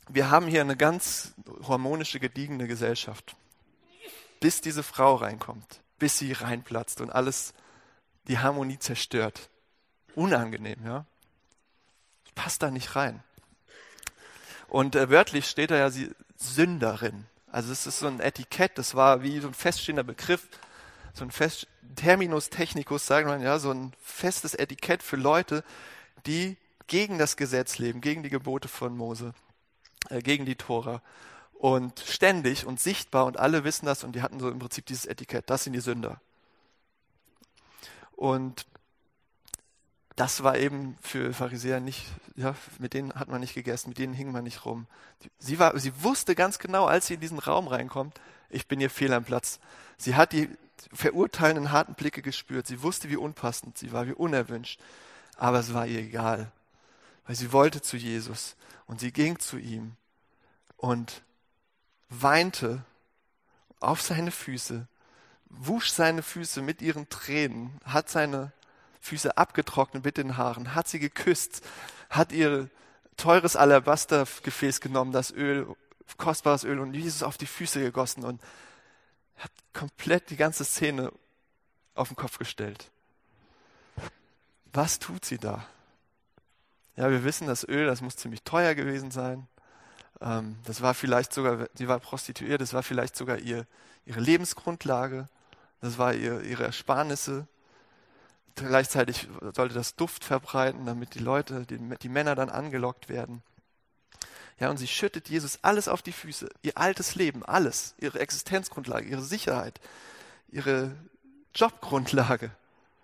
[0.08, 1.34] Wir haben hier eine ganz
[1.68, 3.36] harmonische, gediegene Gesellschaft.
[4.46, 7.56] Bis diese Frau reinkommt, bis sie reinplatzt und alles
[8.28, 9.50] die Harmonie zerstört.
[10.14, 11.08] Unangenehm, ja?
[12.36, 13.24] Passt da nicht rein.
[14.68, 17.26] Und äh, wörtlich steht da ja sie Sünderin.
[17.52, 20.48] Also es ist so ein Etikett, das war wie so ein feststehender Begriff,
[21.16, 25.64] so ein Fest, Terminus technicus, sagen wir ja, so ein festes Etikett für Leute,
[26.28, 26.56] die
[26.86, 29.34] gegen das Gesetz leben, gegen die Gebote von Mose,
[30.12, 31.02] äh, gegen die Tora.
[31.66, 35.08] Und ständig und sichtbar und alle wissen das und die hatten so im Prinzip dieses
[35.08, 36.22] Etikett, das sind die Sünder.
[38.12, 38.68] Und
[40.16, 44.14] das war eben für Pharisäer nicht, ja, mit denen hat man nicht gegessen, mit denen
[44.14, 44.86] hing man nicht rum.
[45.40, 48.92] Sie, war, sie wusste ganz genau, als sie in diesen Raum reinkommt, ich bin hier
[48.92, 49.60] fehl am Platz.
[49.98, 50.52] Sie hat die
[50.94, 52.68] verurteilenden harten Blicke gespürt.
[52.68, 54.80] Sie wusste, wie unpassend sie war, wie unerwünscht.
[55.36, 56.52] Aber es war ihr egal,
[57.26, 59.94] weil sie wollte zu Jesus und sie ging zu ihm
[60.78, 61.24] und
[62.22, 62.84] weinte
[63.80, 64.88] auf seine Füße,
[65.50, 68.52] wusch seine Füße mit ihren Tränen, hat seine
[69.00, 71.62] Füße abgetrocknet mit den Haaren, hat sie geküsst,
[72.10, 72.70] hat ihr
[73.18, 75.76] teures Alabastergefäß genommen, das Öl,
[76.18, 78.42] kostbares Öl und Jesus auf die Füße gegossen und
[79.38, 81.12] hat komplett die ganze Szene
[81.94, 82.90] auf den Kopf gestellt.
[84.74, 85.66] Was tut sie da?
[86.98, 89.48] Ja, wir wissen, das Öl, das muss ziemlich teuer gewesen sein.
[90.22, 93.66] Ähm, das war vielleicht sogar, sie war prostituiert, das war vielleicht sogar ihr,
[94.06, 95.28] ihre Lebensgrundlage,
[95.82, 97.48] das war ihr, ihre Ersparnisse.
[98.56, 103.44] Gleichzeitig sollte das Duft verbreiten, damit die Leute, die, die Männer dann angelockt werden.
[104.60, 109.08] Ja, und sie schüttet Jesus alles auf die Füße, ihr altes Leben, alles, ihre Existenzgrundlage,
[109.08, 109.82] ihre Sicherheit,
[110.48, 110.96] ihre
[111.54, 112.52] Jobgrundlage,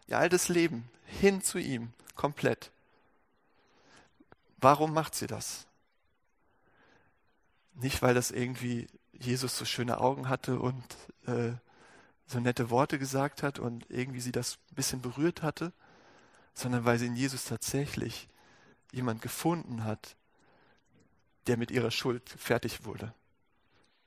[0.07, 2.71] ihr altes Leben hin zu ihm, komplett.
[4.61, 5.65] Warum macht sie das?
[7.73, 10.83] Nicht, weil das irgendwie Jesus so schöne Augen hatte und
[11.25, 11.53] äh,
[12.27, 15.73] so nette Worte gesagt hat und irgendwie sie das ein bisschen berührt hatte,
[16.53, 18.27] sondern weil sie in Jesus tatsächlich
[18.91, 20.15] jemand gefunden hat,
[21.47, 23.13] der mit ihrer Schuld fertig wurde.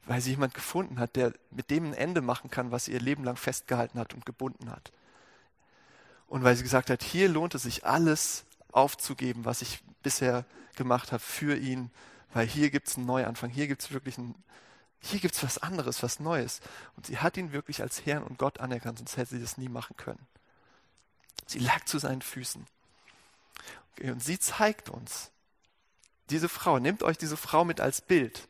[0.07, 3.01] Weil sie jemand gefunden hat, der mit dem ein Ende machen kann, was sie ihr
[3.01, 4.93] Leben lang festgehalten hat und gebunden hat.
[6.27, 10.45] Und weil sie gesagt hat, hier lohnt es sich alles aufzugeben, was ich bisher
[10.77, 11.91] gemacht habe für ihn,
[12.35, 14.35] weil hier gibt es einen Neuanfang, hier gibt es wirklich ein,
[15.01, 16.61] hier gibt es was anderes, was Neues.
[16.97, 19.69] Und sie hat ihn wirklich als Herrn und Gott anerkannt, sonst hätte sie das nie
[19.69, 20.27] machen können.
[21.47, 22.67] Sie lag zu seinen Füßen.
[24.03, 25.31] Und sie zeigt uns,
[26.31, 28.49] diese Frau, nehmt euch diese Frau mit als Bild.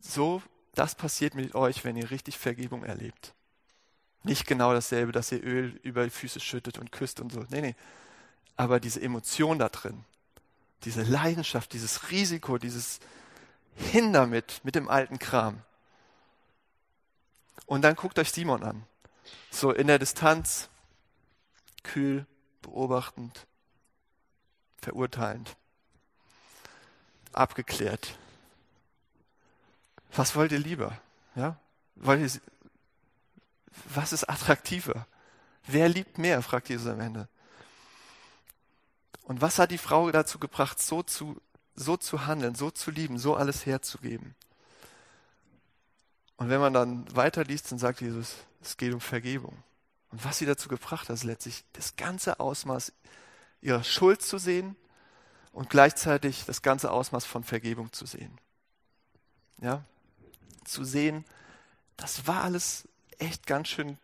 [0.00, 0.42] So,
[0.74, 3.34] das passiert mit euch, wenn ihr richtig Vergebung erlebt.
[4.22, 7.44] Nicht genau dasselbe, dass ihr Öl über die Füße schüttet und küsst und so.
[7.50, 7.74] Nee, nee.
[8.56, 10.04] Aber diese Emotion da drin,
[10.86, 13.00] diese Leidenschaft, dieses Risiko, dieses
[13.74, 15.62] Hindamit mit dem alten Kram.
[17.66, 18.86] Und dann guckt euch Simon an.
[19.50, 20.70] So in der Distanz,
[21.82, 22.26] kühl,
[22.62, 23.46] beobachtend,
[24.80, 25.56] verurteilend
[27.36, 28.16] abgeklärt.
[30.12, 30.98] Was wollt ihr lieber?
[31.34, 31.58] Ja?
[31.96, 32.40] Wollt ihr,
[33.86, 35.06] was ist attraktiver?
[35.66, 36.40] Wer liebt mehr?
[36.42, 37.28] fragt Jesus am Ende.
[39.26, 41.40] Und was hat die Frau dazu gebracht, so zu,
[41.74, 44.36] so zu handeln, so zu lieben, so alles herzugeben?
[46.36, 49.56] Und wenn man dann weiterliest, dann sagt Jesus, es geht um Vergebung.
[50.12, 52.92] Und was sie dazu gebracht hat, ist letztlich das ganze Ausmaß
[53.62, 54.76] ihrer Schuld zu sehen
[55.50, 58.38] und gleichzeitig das ganze Ausmaß von Vergebung zu sehen.
[59.60, 59.82] Ja,
[60.64, 61.24] zu sehen,
[61.96, 62.86] das war alles
[63.18, 63.98] echt ganz schön,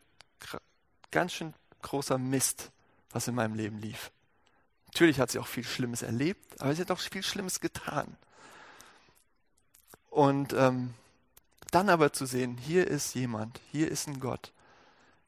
[1.12, 2.72] ganz schön großer Mist,
[3.10, 4.10] was in meinem Leben lief.
[4.92, 8.16] Natürlich hat sie auch viel Schlimmes erlebt, aber sie hat auch viel Schlimmes getan.
[10.10, 10.92] Und ähm,
[11.70, 14.52] dann aber zu sehen, hier ist jemand, hier ist ein Gott,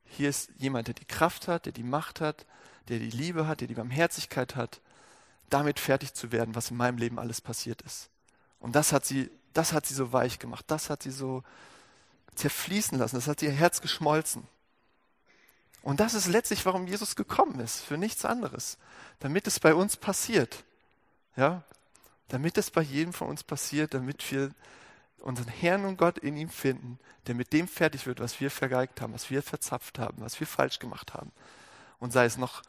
[0.04, 2.44] hier ist jemand, der die Kraft hat, der die Macht hat,
[2.88, 4.82] der die Liebe hat, der die Barmherzigkeit hat,
[5.48, 8.10] damit fertig zu werden, was in meinem Leben alles passiert ist.
[8.60, 11.42] Und das hat sie, das hat sie so weich gemacht, das hat sie so
[12.34, 14.46] zerfließen lassen, das hat ihr Herz geschmolzen.
[15.84, 18.78] Und das ist letztlich, warum Jesus gekommen ist, für nichts anderes,
[19.18, 20.64] damit es bei uns passiert.
[21.36, 21.62] Ja?
[22.28, 24.52] Damit es bei jedem von uns passiert, damit wir
[25.18, 29.02] unseren Herrn und Gott in ihm finden, der mit dem fertig wird, was wir vergeigt
[29.02, 31.32] haben, was wir verzapft haben, was wir falsch gemacht haben.
[31.98, 32.62] Und sei es noch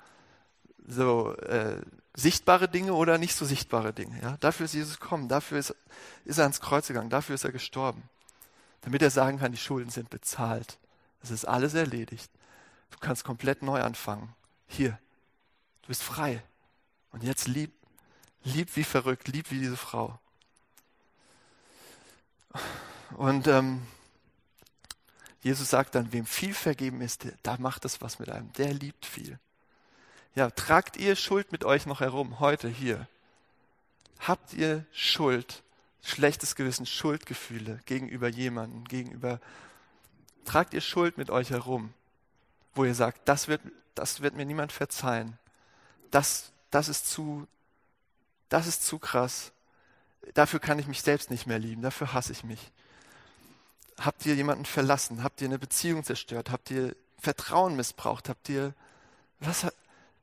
[0.86, 1.82] so äh,
[2.15, 4.21] sichtbare Dinge oder nicht so sichtbare Dinge.
[4.21, 4.36] Ja?
[4.41, 5.73] Dafür ist Jesus gekommen, dafür ist,
[6.25, 8.04] ist er ans Kreuz gegangen, dafür ist er gestorben.
[8.82, 10.80] Damit er sagen kann, die Schulden sind bezahlt.
[11.23, 12.30] Es ist alles erledigt.
[12.95, 14.34] Du kannst komplett neu anfangen.
[14.67, 14.97] Hier,
[15.81, 16.41] du bist frei.
[17.12, 17.73] Und jetzt lieb,
[18.43, 20.17] lieb wie verrückt, lieb wie diese Frau.
[23.17, 23.86] Und ähm,
[25.41, 28.51] Jesus sagt dann, wem viel vergeben ist, da macht es was mit einem.
[28.53, 29.39] Der liebt viel.
[30.34, 33.08] Ja, tragt ihr Schuld mit euch noch herum, heute hier?
[34.19, 35.63] Habt ihr Schuld,
[36.01, 39.41] schlechtes Gewissen, Schuldgefühle gegenüber jemandem, gegenüber,
[40.45, 41.93] tragt ihr Schuld mit euch herum,
[42.75, 43.61] wo ihr sagt, das wird,
[43.95, 45.38] das wird mir niemand verzeihen.
[46.11, 47.47] Das, das ist zu,
[48.49, 49.51] das ist zu krass.
[50.33, 52.71] Dafür kann ich mich selbst nicht mehr lieben, dafür hasse ich mich.
[53.99, 55.23] Habt ihr jemanden verlassen?
[55.23, 56.51] Habt ihr eine Beziehung zerstört?
[56.51, 58.27] Habt ihr Vertrauen missbraucht?
[58.27, 58.73] Habt ihr,
[59.39, 59.65] was,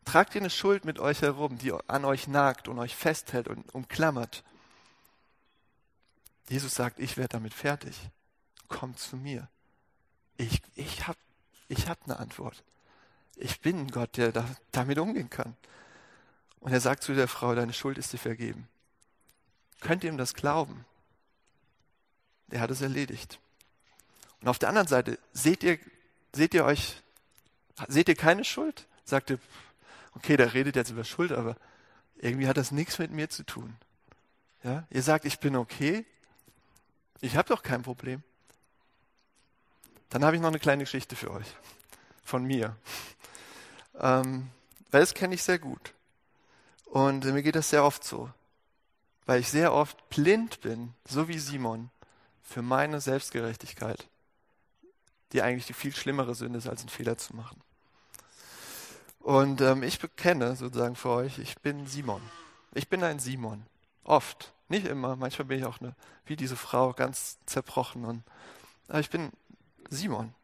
[0.04, 3.72] Tragt ihr eine Schuld mit euch herum, die an euch nagt und euch festhält und
[3.74, 4.42] umklammert?
[6.48, 7.96] Jesus sagt, ich werde damit fertig.
[8.68, 9.48] Kommt zu mir.
[10.36, 11.18] Ich, ich habe
[11.72, 12.62] ich hab eine Antwort.
[13.36, 15.56] Ich bin Gott, der da, damit umgehen kann.
[16.60, 18.68] Und er sagt zu der Frau, deine Schuld ist dir vergeben.
[19.80, 20.84] Könnt ihr ihm das glauben?
[22.50, 23.40] Er hat es erledigt.
[24.40, 25.78] Und auf der anderen Seite, seht ihr,
[26.32, 27.02] seht ihr euch,
[27.88, 28.86] seht ihr keine Schuld?
[29.04, 29.38] Sagt ihr,
[30.14, 31.56] okay, der redet jetzt über Schuld, aber
[32.16, 33.76] irgendwie hat das nichts mit mir zu tun.
[34.62, 34.86] Ja?
[34.90, 36.04] Ihr sagt, ich bin okay,
[37.20, 38.22] ich habe doch kein Problem.
[40.12, 41.46] Dann habe ich noch eine kleine Geschichte für euch,
[42.22, 42.76] von mir.
[43.98, 44.50] Ähm,
[44.90, 45.94] weil das kenne ich sehr gut.
[46.84, 48.28] Und mir geht das sehr oft so,
[49.24, 51.88] weil ich sehr oft blind bin, so wie Simon,
[52.42, 54.06] für meine Selbstgerechtigkeit,
[55.32, 57.62] die eigentlich die viel schlimmere Sünde ist, als einen Fehler zu machen.
[59.20, 62.20] Und ähm, ich bekenne sozusagen für euch, ich bin Simon.
[62.74, 63.64] Ich bin ein Simon.
[64.04, 64.52] Oft.
[64.68, 65.16] Nicht immer.
[65.16, 65.94] Manchmal bin ich auch eine,
[66.26, 68.04] wie diese Frau, ganz zerbrochen.
[68.04, 68.24] Und,
[68.88, 69.32] aber ich bin
[69.90, 70.34] Simon.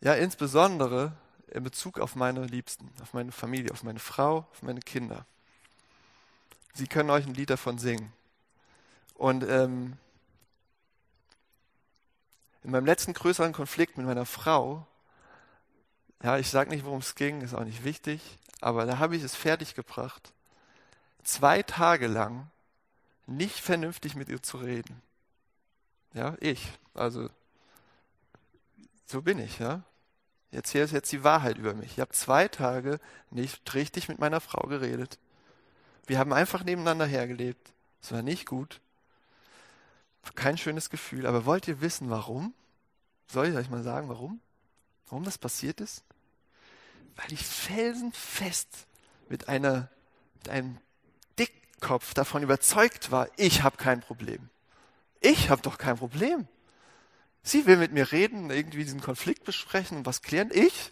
[0.00, 1.12] Ja, insbesondere
[1.48, 5.26] in Bezug auf meine Liebsten, auf meine Familie, auf meine Frau, auf meine Kinder.
[6.74, 8.12] Sie können euch ein Lied davon singen.
[9.14, 9.96] Und ähm,
[12.62, 14.86] in meinem letzten größeren Konflikt mit meiner Frau
[16.22, 18.20] ja, ich sage nicht, worum es ging, ist auch nicht wichtig,
[18.60, 20.32] aber da habe ich es fertiggebracht,
[21.22, 22.50] zwei Tage lang
[23.26, 25.02] nicht vernünftig mit ihr zu reden.
[26.14, 26.72] Ja, ich.
[26.94, 27.28] Also,
[29.06, 29.82] so bin ich, ja.
[30.50, 31.92] Jetzt hier ist jetzt die Wahrheit über mich.
[31.92, 35.18] Ich habe zwei Tage nicht richtig mit meiner Frau geredet.
[36.06, 37.72] Wir haben einfach nebeneinander hergelebt.
[38.00, 38.80] Es war nicht gut.
[40.34, 41.26] Kein schönes Gefühl.
[41.26, 42.52] Aber wollt ihr wissen, warum?
[43.28, 44.40] Soll ich euch mal sagen, warum?
[45.08, 46.04] Warum das passiert ist?
[47.16, 48.86] Weil ich felsenfest
[49.28, 49.88] mit, einer,
[50.34, 50.78] mit einem
[51.38, 54.50] Dickkopf davon überzeugt war, ich habe kein Problem.
[55.20, 56.48] Ich habe doch kein Problem.
[57.46, 60.50] Sie will mit mir reden, irgendwie diesen Konflikt besprechen und was klären.
[60.52, 60.90] Ich?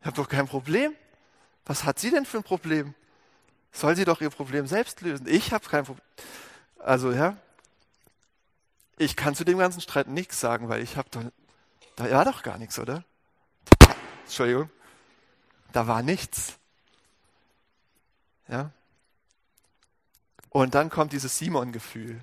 [0.00, 0.94] Ich habe doch kein Problem.
[1.66, 2.94] Was hat sie denn für ein Problem?
[3.70, 5.28] Soll sie doch ihr Problem selbst lösen.
[5.28, 6.06] Ich habe kein Problem.
[6.78, 7.36] Also ja,
[8.96, 11.22] ich kann zu dem ganzen Streit nichts sagen, weil ich habe doch,
[11.96, 13.04] da war doch gar nichts, oder?
[14.24, 14.70] Entschuldigung.
[15.72, 16.54] Da war nichts.
[18.48, 18.70] Ja?
[20.48, 22.22] Und dann kommt dieses Simon-Gefühl.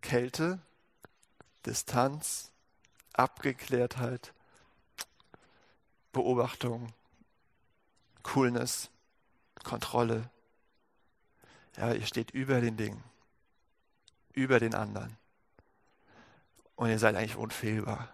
[0.00, 0.60] Kälte,
[1.66, 2.50] Distanz,
[3.12, 4.32] Abgeklärtheit,
[6.12, 6.92] Beobachtung,
[8.22, 8.90] Coolness,
[9.62, 10.28] Kontrolle.
[11.76, 13.02] Ja, ihr steht über den Dingen,
[14.32, 15.16] über den anderen.
[16.76, 18.08] Und ihr seid eigentlich unfehlbar.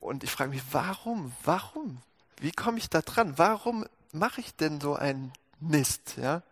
[0.00, 1.32] Und ich frage mich, warum?
[1.44, 2.02] Warum?
[2.38, 3.38] Wie komme ich da dran?
[3.38, 6.16] Warum mache ich denn so einen Mist?
[6.16, 6.42] Ja?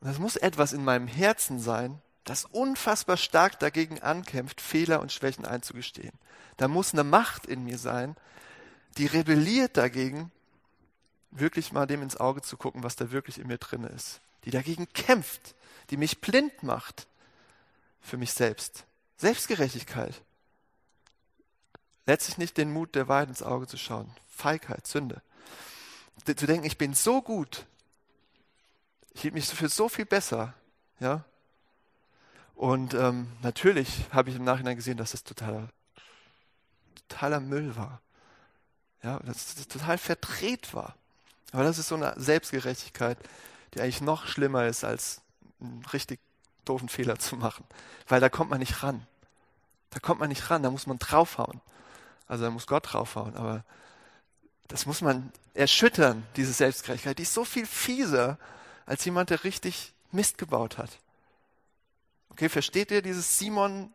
[0.00, 5.46] Das muss etwas in meinem Herzen sein, das unfassbar stark dagegen ankämpft, Fehler und Schwächen
[5.46, 6.12] einzugestehen.
[6.56, 8.16] Da muss eine Macht in mir sein,
[8.98, 10.32] die rebelliert dagegen,
[11.30, 14.20] wirklich mal dem ins Auge zu gucken, was da wirklich in mir drin ist.
[14.44, 15.54] Die dagegen kämpft,
[15.90, 17.06] die mich blind macht
[18.00, 18.84] für mich selbst.
[19.18, 20.20] Selbstgerechtigkeit.
[22.06, 24.10] Letztlich nicht den Mut, der Wahrheit ins Auge zu schauen.
[24.28, 25.22] Feigheit, Sünde.
[26.24, 27.66] Zu denken, ich bin so gut.
[29.12, 30.54] Ich hielt mich für so viel besser.
[30.98, 31.24] Ja?
[32.56, 35.68] Und ähm, natürlich habe ich im Nachhinein gesehen, dass das totaler,
[37.08, 38.00] totaler Müll war.
[39.02, 40.96] Ja, dass das total verdreht war.
[41.52, 43.18] Aber das ist so eine Selbstgerechtigkeit,
[43.74, 45.20] die eigentlich noch schlimmer ist, als
[45.60, 46.18] einen richtig
[46.64, 47.64] doofen Fehler zu machen.
[48.08, 49.06] Weil da kommt man nicht ran.
[49.90, 51.60] Da kommt man nicht ran, da muss man draufhauen.
[52.26, 53.64] Also da muss Gott draufhauen, aber
[54.66, 57.18] das muss man erschüttern, diese Selbstgerechtigkeit.
[57.18, 58.38] Die ist so viel fieser
[58.86, 60.98] als jemand, der richtig Mist gebaut hat.
[62.36, 63.90] Okay, versteht ihr dieses Simon-Ding?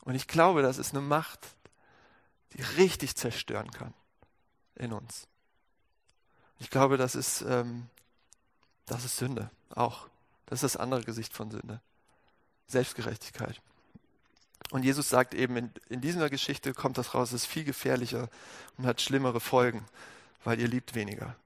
[0.00, 1.48] Und ich glaube, das ist eine Macht,
[2.54, 3.92] die richtig zerstören kann
[4.76, 5.28] in uns.
[6.60, 7.90] Ich glaube, das ist, ähm,
[8.86, 10.08] das ist Sünde auch.
[10.46, 11.82] Das ist das andere Gesicht von Sünde.
[12.66, 13.60] Selbstgerechtigkeit.
[14.70, 18.30] Und Jesus sagt eben, in, in dieser Geschichte kommt das raus, es ist viel gefährlicher
[18.78, 19.84] und hat schlimmere Folgen,
[20.42, 21.36] weil ihr liebt weniger.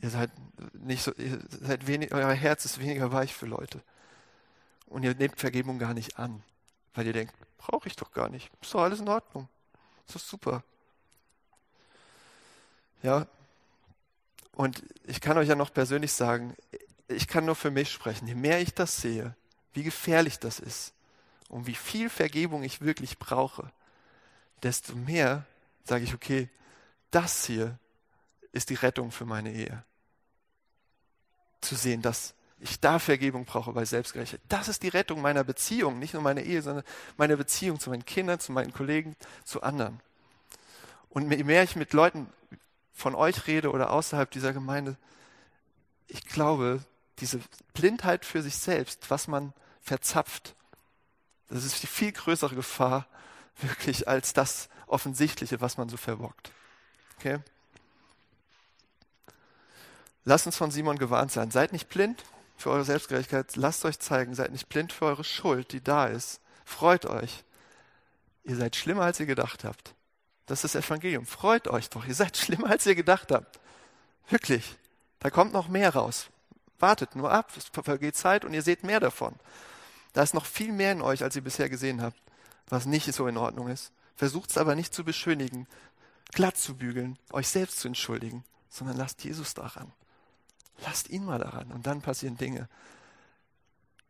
[0.00, 0.30] Ihr seid
[0.74, 3.82] nicht so, ihr seid wenig, euer Herz ist weniger weich für Leute.
[4.86, 6.42] Und ihr nehmt Vergebung gar nicht an,
[6.94, 8.50] weil ihr denkt, brauche ich doch gar nicht.
[8.60, 9.48] Ist doch alles in Ordnung.
[10.06, 10.62] Ist doch super.
[13.02, 13.26] Ja.
[14.52, 16.54] Und ich kann euch ja noch persönlich sagen,
[17.08, 18.26] ich kann nur für mich sprechen.
[18.26, 19.34] Je mehr ich das sehe,
[19.72, 20.92] wie gefährlich das ist
[21.48, 23.70] und wie viel Vergebung ich wirklich brauche,
[24.62, 25.44] desto mehr
[25.84, 26.48] sage ich, okay,
[27.10, 27.78] das hier
[28.54, 29.84] ist die Rettung für meine Ehe.
[31.60, 34.48] Zu sehen, dass ich da Vergebung brauche bei Selbstgerechtigkeit.
[34.48, 36.84] Das ist die Rettung meiner Beziehung, nicht nur meine Ehe, sondern
[37.16, 40.00] meine Beziehung zu meinen Kindern, zu meinen Kollegen, zu anderen.
[41.10, 42.32] Und je mehr ich mit Leuten
[42.92, 44.96] von euch rede oder außerhalb dieser Gemeinde,
[46.06, 46.82] ich glaube,
[47.18, 47.40] diese
[47.72, 50.54] Blindheit für sich selbst, was man verzapft,
[51.48, 53.06] das ist die viel größere Gefahr
[53.60, 56.52] wirklich als das Offensichtliche, was man so verbockt.
[57.18, 57.40] Okay?
[60.24, 61.50] Lasst uns von Simon gewarnt sein.
[61.50, 62.22] Seid nicht blind
[62.56, 63.56] für eure Selbstgerechtigkeit.
[63.56, 64.34] Lasst euch zeigen.
[64.34, 66.40] Seid nicht blind für eure Schuld, die da ist.
[66.64, 67.44] Freut euch.
[68.44, 69.94] Ihr seid schlimmer, als ihr gedacht habt.
[70.46, 71.26] Das ist das Evangelium.
[71.26, 72.06] Freut euch doch.
[72.06, 73.60] Ihr seid schlimmer, als ihr gedacht habt.
[74.28, 74.76] Wirklich.
[75.20, 76.28] Da kommt noch mehr raus.
[76.78, 77.52] Wartet nur ab.
[77.56, 79.34] Es vergeht Zeit und ihr seht mehr davon.
[80.12, 82.16] Da ist noch viel mehr in euch, als ihr bisher gesehen habt,
[82.68, 83.92] was nicht so in Ordnung ist.
[84.16, 85.66] Versucht es aber nicht zu beschönigen,
[86.32, 89.92] glatt zu bügeln, euch selbst zu entschuldigen, sondern lasst Jesus daran.
[90.82, 92.68] Lasst ihn mal daran und dann passieren Dinge.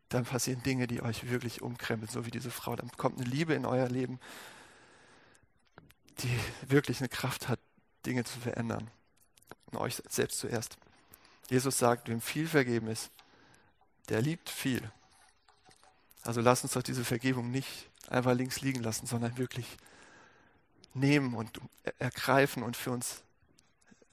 [0.09, 2.75] Dann passieren Dinge, die euch wirklich umkrempeln, so wie diese Frau.
[2.75, 4.19] Dann kommt eine Liebe in euer Leben,
[6.19, 7.59] die wirklich eine Kraft hat,
[8.05, 8.89] Dinge zu verändern.
[9.71, 10.77] Und euch selbst zuerst.
[11.49, 13.11] Jesus sagt, wem viel vergeben ist,
[14.09, 14.91] der liebt viel.
[16.23, 19.77] Also lasst uns doch diese Vergebung nicht einfach links liegen lassen, sondern wirklich
[20.93, 21.59] nehmen und
[21.99, 23.23] ergreifen und für uns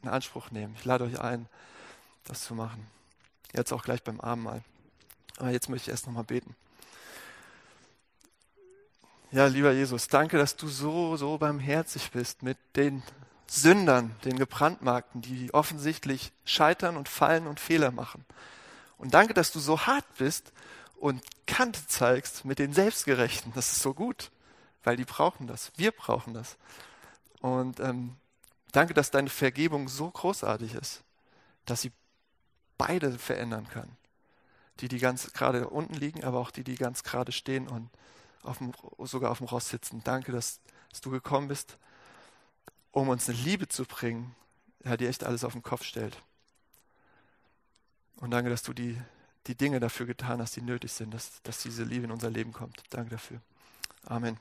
[0.02, 0.74] in Anspruch nehmen.
[0.78, 1.46] Ich lade euch ein,
[2.24, 2.86] das zu machen.
[3.52, 4.62] Jetzt auch gleich beim Abendmahl.
[5.38, 6.54] Aber jetzt möchte ich erst nochmal beten.
[9.30, 13.02] Ja, lieber Jesus, danke, dass du so, so barmherzig bist mit den
[13.46, 18.24] Sündern, den Gebrandmarkten, die offensichtlich scheitern und fallen und Fehler machen.
[18.98, 20.52] Und danke, dass du so hart bist
[20.96, 23.52] und Kante zeigst mit den Selbstgerechten.
[23.54, 24.30] Das ist so gut,
[24.84, 25.72] weil die brauchen das.
[25.76, 26.56] Wir brauchen das.
[27.40, 28.16] Und ähm,
[28.70, 31.02] danke, dass deine Vergebung so großartig ist,
[31.66, 31.92] dass sie
[32.78, 33.96] beide verändern kann.
[34.80, 37.90] Die, die ganz gerade unten liegen, aber auch die, die ganz gerade stehen und
[38.42, 40.02] auf dem, sogar auf dem Ross sitzen.
[40.02, 40.60] Danke, dass,
[40.90, 41.78] dass du gekommen bist,
[42.90, 44.34] um uns eine Liebe zu bringen,
[44.98, 46.20] die echt alles auf den Kopf stellt.
[48.16, 48.98] Und danke, dass du die
[49.46, 52.52] die Dinge dafür getan hast, die nötig sind, dass, dass diese Liebe in unser Leben
[52.52, 52.82] kommt.
[52.90, 53.40] Danke dafür.
[54.04, 54.38] Amen.